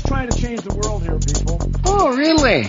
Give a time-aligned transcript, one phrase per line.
[0.00, 1.58] just trying to change the world here, people.
[1.84, 2.62] Oh, really?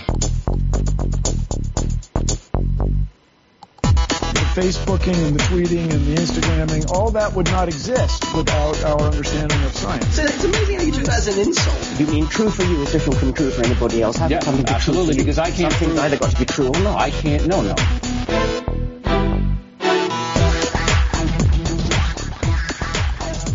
[4.32, 9.00] The Facebooking and the tweeting and the Instagramming, all that would not exist without our
[9.00, 10.06] understanding of science.
[10.14, 12.00] So it's amazing how you do that as an insult.
[12.00, 14.16] You mean true for you is different from true for anybody else?
[14.18, 15.24] Having Yeah, something to absolutely, True for you.
[15.24, 16.98] because I can't Something's either got to be true or not.
[16.98, 17.46] I can't.
[17.46, 18.61] No, no.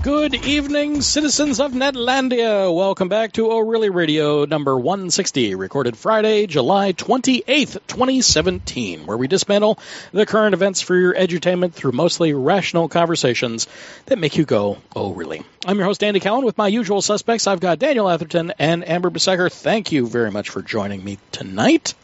[0.08, 2.74] Good evening, citizens of Netlandia.
[2.74, 9.78] Welcome back to O'Reilly Radio number 160, recorded Friday, July 28th, 2017, where we dismantle
[10.14, 13.68] the current events for your edutainment through mostly rational conversations
[14.06, 15.44] that make you go, oh, really.
[15.66, 17.46] I'm your host, Andy Cowan, with my usual suspects.
[17.46, 19.52] I've got Daniel Atherton and Amber Besecker.
[19.52, 21.96] Thank you very much for joining me tonight.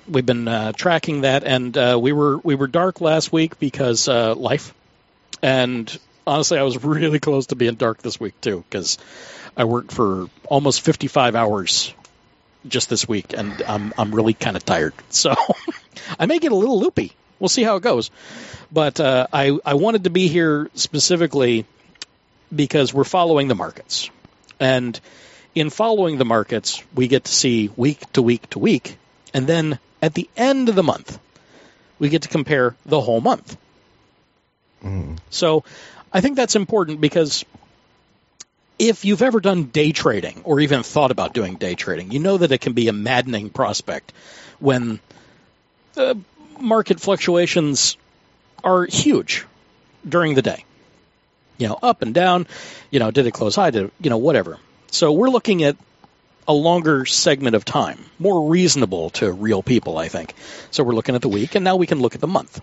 [0.07, 4.07] we've been uh, tracking that, and uh, we were we were dark last week because
[4.07, 4.73] uh, life,
[5.41, 8.97] and honestly, I was really close to being dark this week too because
[9.55, 11.93] I worked for almost 55 hours
[12.67, 15.33] just this week, and I'm I'm really kind of tired, so
[16.19, 17.13] I may get a little loopy.
[17.39, 18.11] We'll see how it goes,
[18.71, 21.65] but uh, I I wanted to be here specifically
[22.55, 24.09] because we're following the markets,
[24.59, 24.99] and
[25.53, 28.97] in following the markets, we get to see week to week to week,
[29.33, 31.19] and then at the end of the month,
[31.97, 33.57] we get to compare the whole month.
[34.83, 35.17] Mm.
[35.31, 35.63] So
[36.13, 37.43] I think that's important because
[38.77, 42.37] if you've ever done day trading or even thought about doing day trading, you know
[42.37, 44.13] that it can be a maddening prospect
[44.59, 44.99] when
[45.95, 46.19] the
[46.59, 47.97] market fluctuations
[48.63, 49.43] are huge
[50.07, 50.65] during the day.
[51.57, 52.45] You know, up and down,
[52.91, 54.59] you know, did it close high, did it, you know, whatever.
[54.91, 55.77] So we're looking at
[56.47, 60.33] a longer segment of time, more reasonable to real people, I think.
[60.71, 62.61] So we're looking at the week, and now we can look at the month.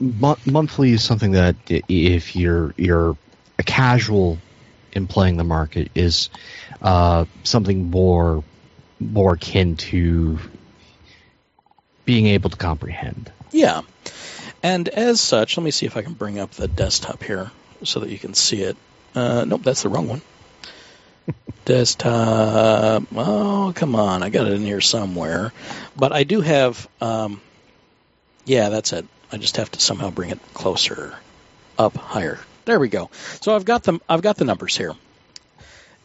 [0.00, 3.16] Mo- monthly is something that if you're you're
[3.58, 4.38] a casual
[4.92, 6.30] in playing the market is
[6.80, 8.42] uh, something more
[8.98, 10.38] more akin to
[12.06, 13.30] being able to comprehend.
[13.50, 13.82] Yeah.
[14.62, 17.50] And as such, let me see if I can bring up the desktop here
[17.84, 18.76] so that you can see it.
[19.14, 20.22] Uh, nope, that's the wrong one.
[21.66, 23.02] Desktop.
[23.14, 24.22] Oh, come on.
[24.22, 25.52] I got it in here somewhere.
[25.94, 26.88] But I do have.
[27.02, 27.42] Um,
[28.46, 29.04] yeah, that's it.
[29.30, 31.14] I just have to somehow bring it closer,
[31.78, 32.38] up higher.
[32.64, 33.10] There we go.
[33.42, 34.00] So I've got them.
[34.08, 34.94] I've got the numbers here,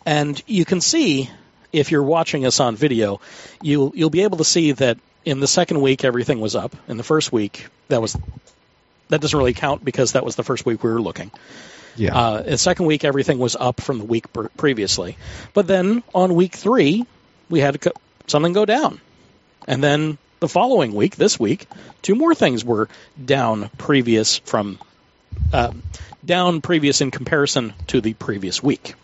[0.06, 1.30] and you can see
[1.72, 3.22] if you're watching us on video,
[3.62, 6.76] you you'll be able to see that in the second week everything was up.
[6.88, 8.18] In the first week, that was
[9.10, 11.32] that doesn't really count because that was the first week we were looking.
[11.96, 12.18] Yeah.
[12.18, 15.18] Uh, the second week, everything was up from the week pr- previously.
[15.53, 17.05] But then on week three,
[17.49, 17.91] we had co-
[18.28, 18.99] something go down.
[19.67, 21.67] And then the following week, this week,
[22.02, 22.90] two more things were
[23.23, 24.79] down previous from
[25.53, 25.72] uh,
[26.26, 28.96] down previous in comparison to the previous week.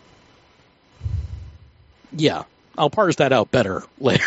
[2.12, 2.44] Yeah,
[2.76, 4.24] I'll parse that out better later,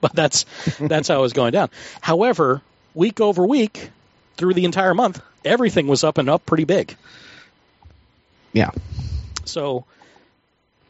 [0.00, 0.44] but that's
[0.78, 1.70] that's how it was going down.
[2.00, 2.60] However,
[2.94, 3.90] week over week,
[4.36, 6.96] through the entire month, everything was up and up pretty big.
[8.54, 8.70] Yeah.
[9.44, 9.84] So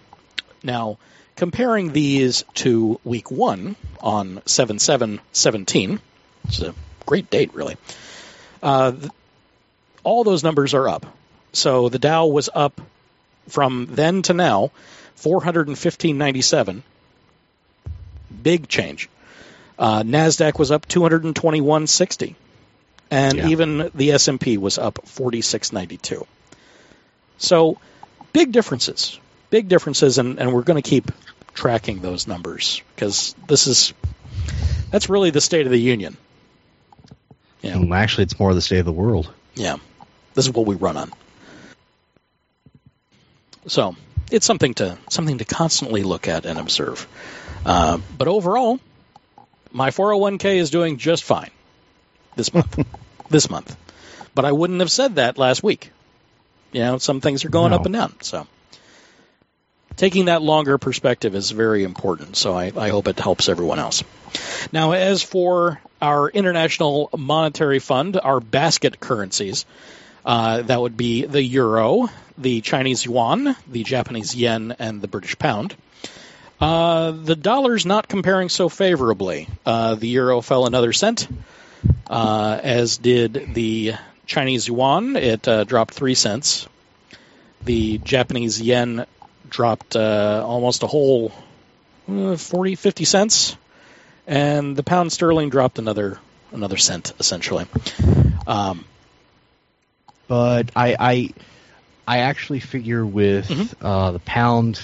[0.62, 0.98] Now,
[1.36, 6.00] comparing these to week one on 7 7 17,
[6.44, 6.74] it's a
[7.04, 7.76] great date, really.
[8.62, 8.92] Uh,
[10.02, 11.06] all those numbers are up.
[11.52, 12.80] So the Dow was up
[13.48, 14.70] from then to now
[15.18, 16.82] 415.97.
[18.42, 19.08] Big change.
[19.78, 22.34] Uh, Nasdaq was up 221.60,
[23.10, 23.48] and Yeah.
[23.48, 26.26] even the S&P was up 46.92.
[27.38, 27.78] So
[28.32, 29.18] big differences,
[29.50, 31.10] big differences, and, and we're going to keep
[31.54, 33.92] tracking those numbers because this is
[34.90, 36.16] that's really the state of the union.
[37.62, 39.32] Yeah, Mm, Actually, it's more the state of the world.
[39.54, 39.76] yeah,
[40.34, 41.10] this is what we run on.
[43.66, 43.96] So
[44.30, 47.06] it's something to something to constantly look at and observe.
[47.64, 48.78] Uh, but overall,
[49.72, 51.50] my 401k is doing just fine
[52.36, 52.78] this month.
[53.30, 53.76] this month,
[54.34, 55.90] but I wouldn't have said that last week.
[56.72, 57.76] You know, some things are going No.
[57.76, 58.14] up and down.
[58.20, 58.46] So
[59.96, 62.36] taking that longer perspective is very important.
[62.36, 64.04] So I, I hope it helps everyone else.
[64.72, 69.64] Now, as for our International Monetary Fund, our basket currencies,
[70.24, 75.38] uh, that would be the euro, the Chinese yuan, the Japanese yen, and the British
[75.38, 75.74] pound.
[76.60, 79.48] Uh, the dollar's not comparing so favorably.
[79.64, 81.28] Uh, the euro fell another cent,
[82.08, 83.94] uh, as did the
[84.26, 85.16] Chinese yuan.
[85.16, 86.66] It uh, dropped three cents.
[87.64, 89.06] The Japanese yen
[89.50, 91.32] dropped uh, almost a whole
[92.08, 93.56] uh, 40, 50 cents,
[94.26, 96.18] and the pound sterling dropped another
[96.52, 97.66] another cent essentially.
[98.46, 98.84] Um,
[100.28, 101.30] But I, I,
[102.06, 103.74] I actually figure with Mhm.
[103.80, 104.80] uh, the pound,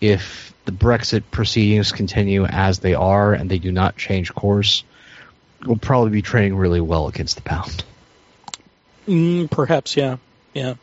[0.00, 4.84] if the Brexit proceedings continue as they are and they do not change course,
[5.64, 7.84] we'll probably be trading really well against the pound.
[9.08, 10.16] Mm, perhaps, yeah,
[10.54, 10.74] yeah.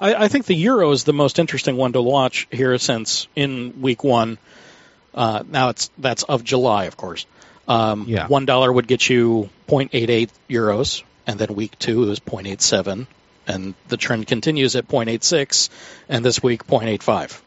[0.00, 3.80] I, I think the euro is the most interesting one to watch here since in
[3.82, 4.38] week one.
[5.14, 7.26] Uh, now it's that's of July, of course.
[7.68, 8.26] Um, Yeah.
[8.26, 13.06] One dollar would get you 0.88 euros, and then week two it was 0.87,
[13.46, 15.68] and the trend continues at 0.86,
[16.08, 17.40] and this week 0.85.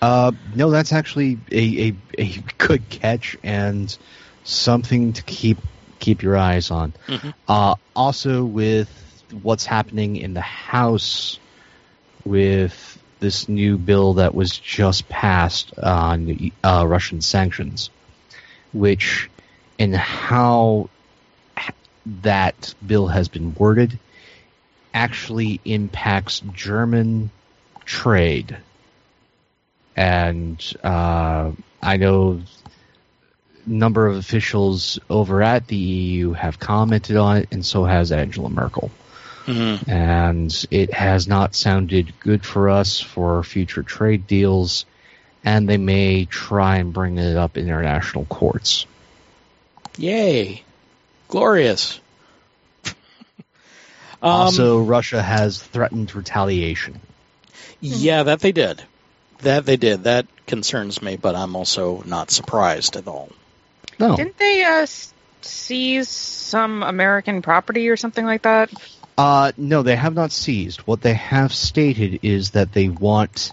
[0.00, 3.96] Uh, no, that's actually a, a, a good catch and
[4.44, 5.58] something to keep
[5.98, 6.92] keep your eyes on.
[7.08, 7.34] Mhm.
[7.48, 8.88] Uh, also, with
[9.42, 11.38] what's happening in the House
[12.24, 17.90] with this new bill that was just passed on uh, Russian sanctions,
[18.72, 19.28] which
[19.78, 20.88] and how
[22.22, 23.98] that bill has been worded
[24.94, 27.30] actually impacts German
[27.84, 28.56] trade
[29.98, 31.50] and uh,
[31.82, 32.40] I know
[33.66, 38.12] a number of officials over at the EU have commented on it, and so has
[38.12, 38.92] Angela Merkel.
[39.48, 39.88] Mhm.
[39.88, 44.84] And it has not sounded good for us for future trade deals,
[45.42, 48.84] and they may try and bring it up in international courts.
[49.96, 50.62] Yay!
[51.28, 51.98] Glorious.
[52.84, 52.92] um,
[54.22, 57.00] also, Russia has threatened retaliation.
[57.80, 58.82] Yeah, that they did.
[59.38, 60.04] That they did.
[60.04, 63.30] That concerns me, but I'm also not surprised at all.
[63.98, 64.86] No, Didn't they uh,
[65.40, 68.70] seize some American property or something like that?
[69.18, 70.80] Uh, no, they have not seized.
[70.82, 73.52] What they have stated is that they want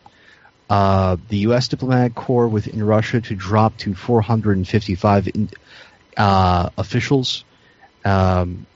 [0.69, 1.67] uh, the U.S.
[1.69, 5.49] diplomatic corps within Russia to drop to 455 in,
[6.17, 7.43] uh, officials
[8.05, 8.67] um,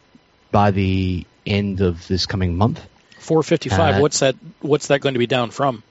[0.51, 2.83] by the end of this coming month.
[3.19, 3.95] 455.
[3.95, 4.35] Uh, what's that?
[4.61, 5.83] What's that going to be down from?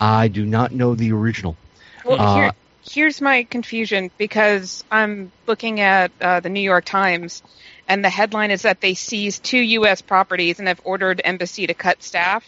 [0.00, 1.56] I do not know the original.
[2.04, 7.44] Well, Uh, here, here's my confusion because I'm looking at uh, the New York Times,
[7.88, 10.02] and the headline is that they seized two U.S.
[10.02, 12.46] properties and have ordered embassy to cut staff.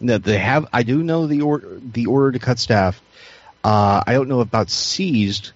[0.00, 0.66] No, they have.
[0.72, 1.80] I do know the order.
[1.80, 3.00] The order to cut staff.
[3.64, 5.52] Uh, I don't know about seized.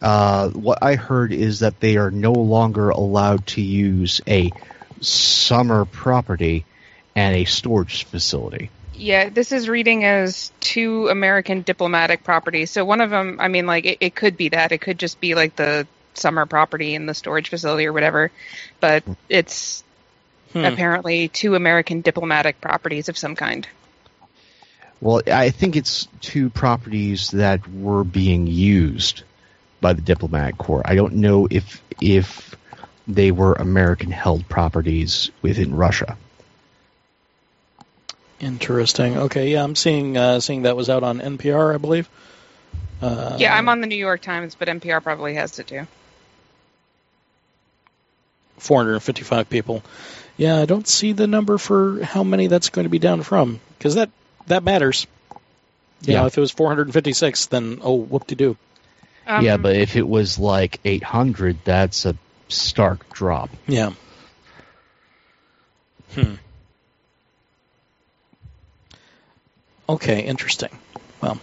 [0.00, 4.52] Uh, what I heard is that they are no longer allowed to use a
[5.00, 6.64] summer property
[7.16, 8.70] and a storage facility.
[8.94, 12.70] Yeah, this is reading as two American diplomatic properties.
[12.70, 15.20] So one of them, I mean, like it, it could be that it could just
[15.20, 15.86] be like the
[16.18, 18.30] summer property in the storage facility or whatever,
[18.80, 19.82] but it's
[20.52, 20.64] Hmm.
[20.64, 23.68] apparently two American diplomatic properties of some kind.
[25.00, 29.22] Well, I think it's two properties that were being used
[29.80, 30.82] by the diplomatic corps.
[30.84, 32.54] I don't know if if
[33.06, 36.16] they were American held properties within Russia.
[38.40, 39.16] Interesting.
[39.18, 42.08] Okay, yeah, I'm seeing uh, seeing that was out on NPR, I believe.
[43.02, 45.86] Uh, yeah, I'm on the New York Times, but NPR probably has it too.
[48.58, 49.82] 455 people.
[50.36, 53.60] Yeah, I don't see the number for how many that's going to be down from
[53.78, 54.10] because that
[54.46, 55.06] that matters.
[56.02, 56.20] You Yeah.
[56.20, 58.56] know, if it was 456, then oh, whoop de doo.
[59.26, 62.16] Um, yeah, but if it was like 800, that's a
[62.48, 63.50] stark drop.
[63.66, 63.90] Yeah.
[66.14, 66.34] Hmm.
[69.88, 70.70] Okay, interesting.
[71.20, 71.38] Well,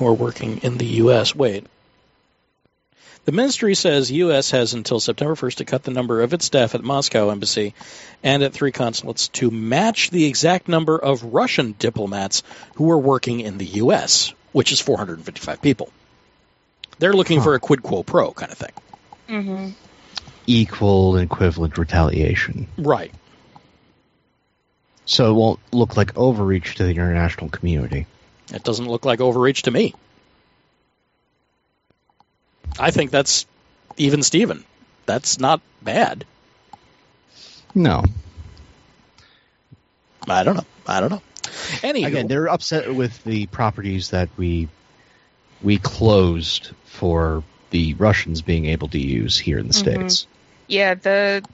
[0.00, 1.34] we're working in the U.S.
[1.34, 1.66] Wait.
[3.24, 4.50] The ministry says U.S.
[4.50, 7.74] has until September 1st to cut the number of its staff at Moscow embassy
[8.22, 12.42] and at three consulates to match the exact number of Russian diplomats
[12.74, 15.90] who are working in the U.S., which is 455 people.
[16.98, 18.72] They're looking for a quid quo pro kind of thing.
[19.28, 19.68] hmm
[20.46, 22.68] Equal and equivalent retaliation.
[22.76, 23.10] Right.
[25.06, 28.06] So it won't look like overreach to the international community.
[28.52, 29.94] It doesn't look like overreach to me.
[32.78, 33.46] I think that's
[33.96, 34.64] even Steven.
[35.06, 36.24] That's not bad.
[37.74, 38.04] No.
[40.28, 40.66] I don't know.
[40.86, 41.22] I don't know.
[41.82, 44.68] Anyway, Again, they're upset with the properties that we
[45.62, 49.78] we closed for the Russians being able to use here in the Mhm.
[49.78, 50.26] states.
[50.66, 51.44] Yeah, the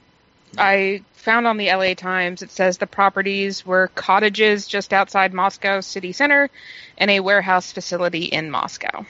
[0.57, 5.79] I found on the LA Times it says the properties were cottages just outside Moscow
[5.81, 6.49] city center
[6.97, 9.05] and a warehouse facility in Moscow.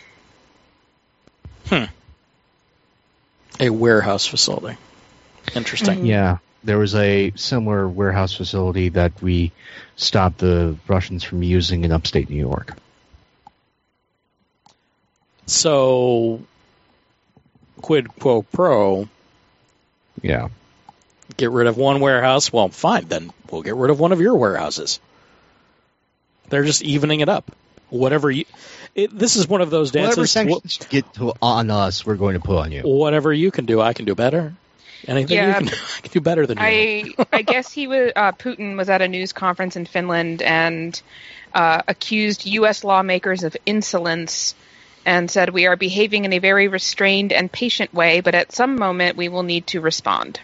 [3.62, 4.78] A warehouse facility.
[5.56, 6.00] Interesting.
[6.00, 6.08] Mhm.
[6.08, 9.52] Yeah, there was a similar warehouse facility that we
[9.96, 12.76] stopped the Russians from using in upstate New York.
[15.46, 16.42] So,
[17.82, 19.08] quid quo pro,
[20.22, 20.50] Yeah.
[21.38, 22.52] get rid of one warehouse.
[22.54, 25.00] Well, fine, then we'll get rid of one of your warehouses.
[26.50, 27.52] They're just evening it up.
[27.92, 28.46] Whatever you.
[28.96, 30.10] It, this is one of those dances.
[30.10, 32.82] Whatever sanctions you get to, on us, we're going to put on you.
[32.82, 34.54] whatever you can do, I can do better.
[35.08, 35.58] Anything you Yeah.
[35.60, 36.64] can do, I can do better than you.
[36.64, 41.00] I I guess he was uh, Putin was at a news conference in Finland and
[41.54, 42.84] uh, accused U.S.
[42.84, 44.56] lawmakers of insolence
[45.06, 48.76] and said we are behaving in a very restrained and patient way, but at some
[48.76, 50.40] moment we will need to respond.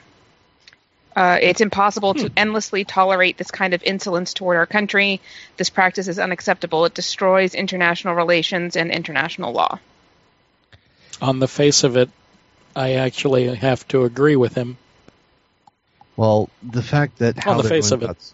[1.17, 5.19] Uh, it's impossible to endlessly tolerate this kind of insolence toward our country.
[5.57, 6.85] This practice is unacceptable.
[6.85, 9.79] It destroys international relations and international law.
[11.19, 12.11] On the face of it,
[12.75, 14.77] I actually have to agree with him.
[16.15, 18.33] Well, the fact that how On the face going of it.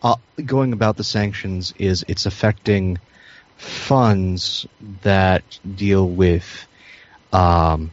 [0.00, 2.96] about, uh, going about the sanctions is it's affecting
[3.58, 4.66] funds
[5.02, 5.42] that
[5.76, 6.66] deal with
[7.34, 7.90] um,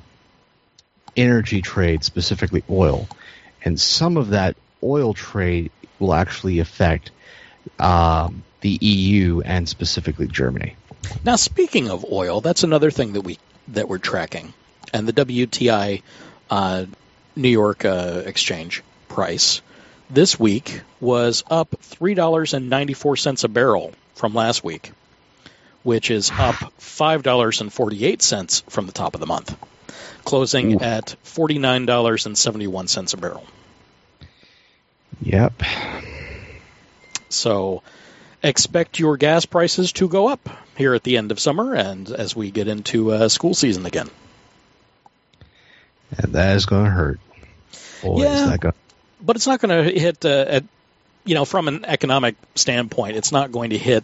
[1.17, 3.09] energy trade, specifically oil,
[3.63, 7.11] and some of that oil trade will actually affect
[7.79, 10.75] um, the EU and specifically Germany.
[11.23, 13.37] Now, speaking of oil, that's another thing that we
[13.69, 14.53] that we're tracking,
[14.93, 16.01] and the WTI
[16.49, 16.85] uh,
[17.35, 19.61] New York uh, exchange price
[20.09, 24.91] this week was up three dollars and ninety four cents a barrel from last week,
[25.83, 29.55] which is up five dollars and forty eight cents from the top of the month,
[30.25, 30.79] closing Ooh.
[30.79, 33.45] at forty nine dollars and seventy one cents a barrel.
[35.21, 35.53] Yep.
[37.29, 37.83] So
[38.43, 42.36] expect your gas prices to go up here at the end of summer and as
[42.36, 44.10] we get into uh, school season again.
[46.17, 47.19] And that is going to hurt.
[48.01, 48.43] Boy, Yeah.
[48.43, 48.74] is that going
[49.21, 50.63] But it's not going to hit, uh, at,
[51.24, 54.03] you know, from an economic standpoint, it's not going to hit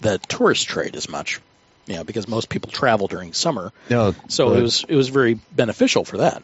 [0.00, 1.40] the tourist trade as much,
[1.86, 3.72] you know, because most people travel during summer.
[3.90, 6.42] No, So but- it was it was very beneficial for that.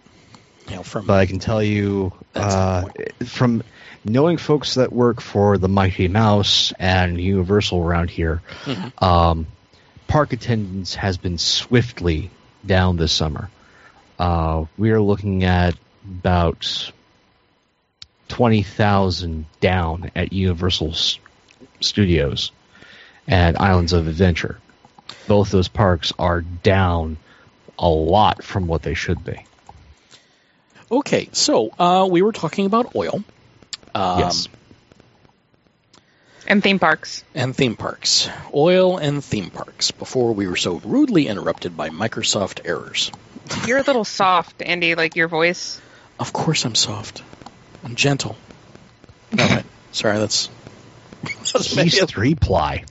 [0.69, 2.85] You know, from but I can tell you uh,
[3.27, 3.63] from
[4.05, 9.03] knowing folks that work for the Mighty Mouse and Universal around here, Mhm.
[9.03, 9.47] um,
[10.07, 12.31] park attendance has been swiftly
[12.65, 13.51] down this summer.
[14.19, 16.93] Uh, we are looking at about
[18.29, 20.95] twenty thousand down at Universal
[21.81, 22.53] Studios
[23.27, 24.59] and Islands of Adventure.
[25.29, 27.17] Both those parks are down
[27.79, 29.45] a lot from what they should be.
[30.91, 33.23] Okay, so uh, we were talking about oil.
[33.95, 34.49] Um, Yes.
[36.47, 37.23] And theme parks.
[37.35, 38.29] and theme parks.
[38.53, 43.13] Oil and theme parks before we were so rudely interrupted by Microsoft errors.
[43.67, 45.81] You're a little soft, Andy, like your voice.
[46.19, 47.23] Of course I'm soft.
[47.85, 48.37] I'm gentle.
[49.39, 49.65] All right.
[49.93, 50.51] Sorry, that's,
[51.53, 52.85] that's He's three ply.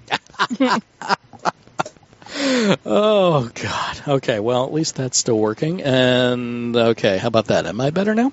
[2.85, 4.01] Oh God.
[4.07, 4.39] Okay.
[4.39, 5.81] Well, at least that's still working.
[5.81, 7.65] And okay, how about that?
[7.65, 8.31] Am I better now?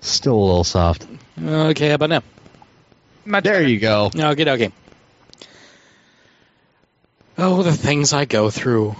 [0.00, 1.06] Still a little soft.
[1.42, 1.88] Okay.
[1.88, 2.22] How about now?
[3.24, 3.68] Much There better.
[3.68, 4.10] you go.
[4.14, 4.30] No.
[4.30, 4.50] Okay.
[4.50, 4.72] Okay.
[7.38, 8.94] Oh, the things I go through,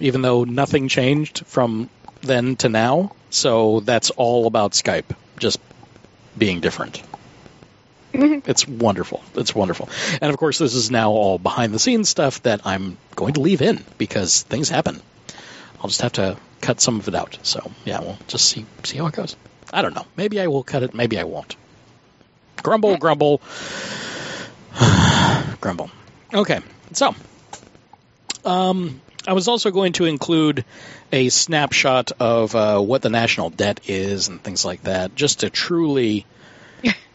[0.00, 1.88] even though nothing changed from
[2.22, 3.12] then to now.
[3.30, 5.60] So that's all about Skype, just
[6.36, 7.02] being different.
[8.46, 9.22] It's wonderful.
[9.34, 9.88] It's wonderful.
[10.20, 13.40] And of course, this is now all behind the scenes stuff that I'm going to
[13.40, 15.00] leave in because things happen.
[15.80, 17.38] I'll just have to cut some of it out.
[17.42, 19.36] So yeah, we'll just see see how it goes.
[19.72, 20.06] I don't know.
[20.16, 20.94] Maybe I will cut it.
[20.94, 21.56] Maybe I won't.
[22.62, 23.40] Grumble, grumble,
[25.60, 25.90] grumble.
[26.32, 26.60] Okay,
[26.92, 27.14] so
[28.44, 30.64] um, I was also going to include
[31.12, 35.50] a snapshot of uh, what the national debt is and things like that, just to
[35.50, 36.26] truly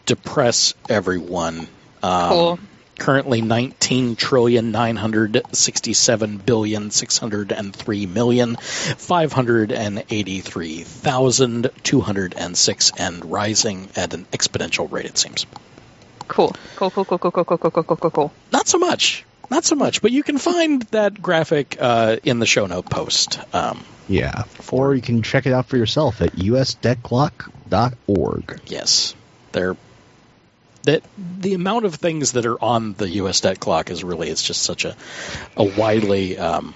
[0.06, 1.66] depress everyone.
[2.02, 2.58] Um, Cool.
[2.98, 10.04] Currently, nineteen trillion nine hundred sixty-seven billion six hundred and three million five hundred and
[10.10, 15.06] eighty-three thousand two hundred and six, and rising at an exponential rate.
[15.06, 15.46] It seems.
[16.28, 16.54] Cool.
[16.76, 16.90] Cool.
[16.90, 17.04] Cool.
[17.06, 17.18] Cool.
[17.18, 17.30] Cool.
[17.32, 17.44] Cool.
[17.44, 17.58] Cool.
[17.58, 17.70] Cool.
[17.70, 17.82] Cool.
[17.82, 17.96] Cool.
[17.96, 18.10] Cool.
[18.10, 18.32] Cool.
[18.52, 19.24] Not so much.
[19.50, 20.00] Not so much.
[20.00, 23.40] But you can find that graphic uh, in the show note post.
[23.54, 24.44] Um, Yeah.
[24.70, 28.60] Or you can check it out for yourself at usdebtclock.org.
[28.66, 29.14] yes,
[29.52, 29.76] they're
[30.84, 31.02] that
[31.38, 33.40] the amount of things that are on the U.S.
[33.40, 34.96] debt clock is really it's just such a
[35.56, 36.74] a widely um,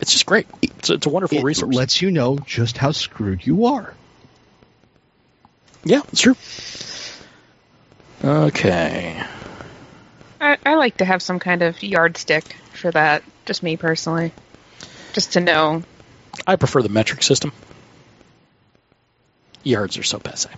[0.00, 0.46] it's just great.
[0.62, 1.74] It's, it's a wonderful It resource.
[1.74, 3.94] lets you know just how screwed you are.
[5.84, 6.36] yeah, it's true.
[8.24, 9.22] Okay.
[10.40, 13.22] I, I like to have some kind of yardstick for that.
[13.46, 14.32] Just me personally.
[15.12, 15.82] Just to know.
[16.46, 17.52] I prefer the metric system.
[19.62, 20.48] Yards are so passe.